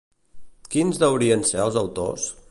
[0.75, 2.25] Quins deurien ser els autors?